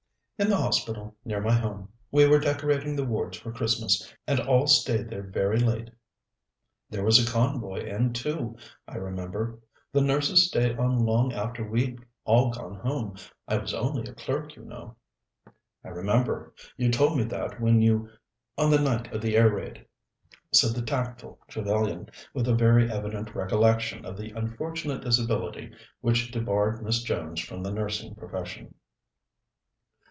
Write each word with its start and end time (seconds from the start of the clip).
"In 0.39 0.49
the 0.49 0.57
hospital, 0.57 1.15
near 1.23 1.39
my 1.39 1.53
home. 1.53 1.89
We 2.09 2.25
were 2.25 2.39
decorating 2.39 2.95
the 2.95 3.05
wards 3.05 3.37
for 3.37 3.51
Christmas, 3.51 4.11
and 4.25 4.39
all 4.39 4.65
stayed 4.65 5.07
there 5.07 5.21
very 5.21 5.59
late. 5.59 5.91
There 6.89 7.03
was 7.05 7.19
a 7.23 7.31
convoy 7.31 7.85
in, 7.85 8.11
too, 8.13 8.57
I 8.87 8.95
remember; 8.95 9.59
the 9.91 10.01
nurses 10.01 10.47
stayed 10.47 10.79
on 10.79 11.05
long 11.05 11.31
after 11.31 11.63
we'd 11.63 11.99
all 12.25 12.49
gone 12.51 12.73
home. 12.77 13.17
I 13.47 13.59
was 13.59 13.75
only 13.75 14.09
a 14.09 14.15
clerk, 14.15 14.55
you 14.55 14.63
know." 14.65 14.95
"I 15.83 15.89
remember. 15.89 16.55
You 16.75 16.89
told 16.89 17.17
me 17.19 17.23
that 17.25 17.61
when 17.61 17.79
you 17.79 18.09
on 18.57 18.71
the 18.71 18.81
night 18.81 19.13
of 19.13 19.21
the 19.21 19.37
air 19.37 19.53
raid," 19.53 19.85
said 20.51 20.71
the 20.73 20.81
tactful 20.81 21.37
Trevellyan, 21.49 22.09
with 22.33 22.47
a 22.47 22.55
very 22.55 22.91
evident 22.91 23.35
recollection 23.35 24.05
of 24.05 24.17
the 24.17 24.31
unfortunate 24.31 25.03
disability 25.03 25.71
which 25.99 26.31
debarred 26.31 26.81
Miss 26.81 27.03
Jones 27.03 27.41
from 27.41 27.61
the 27.61 27.71
nursing 27.71 28.15
profession. 28.15 28.73